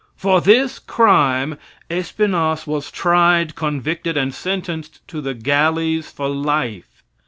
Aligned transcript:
For 0.17 0.41
this 0.41 0.79
crime 0.79 1.59
Espenasse 1.87 2.65
was 2.65 2.89
tried, 2.89 3.53
convicted 3.53 4.17
and 4.17 4.33
sentenced 4.33 5.07
to 5.09 5.21
the 5.21 5.35
galleys 5.35 6.11
for 6.11 6.27
life. 6.27 7.03